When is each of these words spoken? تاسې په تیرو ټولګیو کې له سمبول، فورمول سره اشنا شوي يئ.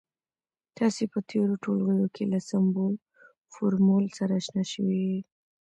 تاسې 0.77 1.03
په 1.11 1.19
تیرو 1.29 1.55
ټولګیو 1.63 2.07
کې 2.15 2.23
له 2.31 2.39
سمبول، 2.49 2.95
فورمول 3.53 4.05
سره 4.17 4.31
اشنا 4.39 4.63
شوي 4.73 4.97
يئ. 5.09 5.19